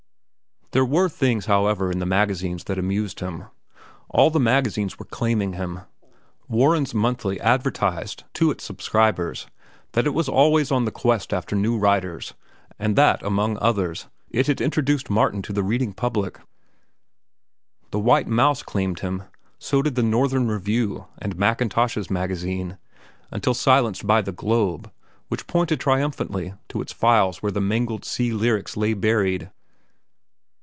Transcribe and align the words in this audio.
There 0.73 0.85
were 0.85 1.09
things, 1.09 1.47
however, 1.47 1.91
in 1.91 1.99
the 1.99 2.05
magazines 2.05 2.63
that 2.63 2.79
amused 2.79 3.19
him. 3.19 3.43
All 4.07 4.29
the 4.29 4.39
magazines 4.39 4.97
were 4.97 5.03
claiming 5.03 5.51
him. 5.51 5.81
Warren's 6.47 6.93
Monthly 6.93 7.41
advertised 7.41 8.23
to 8.35 8.51
its 8.51 8.63
subscribers 8.63 9.47
that 9.91 10.07
it 10.07 10.13
was 10.13 10.29
always 10.29 10.71
on 10.71 10.85
the 10.85 10.91
quest 10.91 11.33
after 11.33 11.57
new 11.57 11.77
writers, 11.77 12.35
and 12.79 12.95
that, 12.95 13.21
among 13.21 13.57
others, 13.57 14.07
it 14.29 14.47
had 14.47 14.61
introduced 14.61 15.09
Martin 15.09 15.39
Eden 15.39 15.43
to 15.47 15.51
the 15.51 15.61
reading 15.63 15.91
public. 15.91 16.39
The 17.91 17.99
White 17.99 18.29
Mouse 18.29 18.63
claimed 18.63 18.99
him; 19.01 19.23
so 19.59 19.81
did 19.81 19.95
The 19.95 20.03
Northern 20.03 20.47
Review 20.47 21.05
and 21.17 21.35
Mackintosh's 21.35 22.09
Magazine, 22.09 22.77
until 23.29 23.53
silenced 23.53 24.07
by 24.07 24.21
The 24.21 24.31
Globe, 24.31 24.89
which 25.27 25.47
pointed 25.47 25.81
triumphantly 25.81 26.53
to 26.69 26.79
its 26.81 26.93
files 26.93 27.43
where 27.43 27.51
the 27.51 27.59
mangled 27.59 28.05
"Sea 28.05 28.31
Lyrics" 28.31 28.77
lay 28.77 28.93
buried. 28.93 29.51